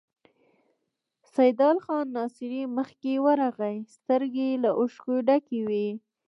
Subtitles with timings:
[1.33, 5.87] سيدال خان ناصري مخکې ورغی، سترګې يې له اوښکو ډکې وې.